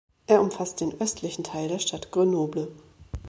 Er 0.25 0.41
umfasst 0.41 0.81
den 0.81 0.99
östlichen 0.99 1.43
Teil 1.43 1.67
der 1.67 1.77
Stadt 1.77 2.11
Grenoble. 2.11 2.71